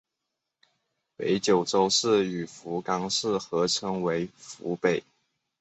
[1.15, 5.03] 北九州市与福冈市合称为福北。